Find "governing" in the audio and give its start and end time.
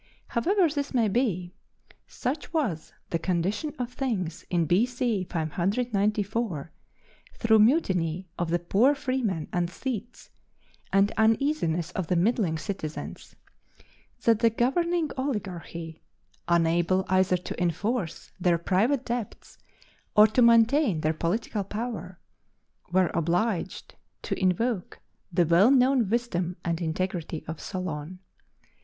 14.49-15.11